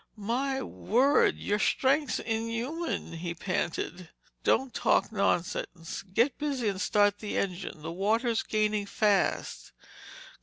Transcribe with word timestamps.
"My 0.17 0.63
word—your 0.63 1.59
strength's 1.59 2.17
inhuman—" 2.17 3.13
he 3.17 3.35
panted. 3.35 4.09
"Don't 4.43 4.73
talk 4.73 5.11
nonsense. 5.11 6.01
Get 6.01 6.39
busy 6.39 6.69
and 6.69 6.81
start 6.81 7.19
the 7.19 7.37
engine. 7.37 7.83
The 7.83 7.91
water's 7.91 8.41
gaining 8.41 8.87
fast." 8.87 9.73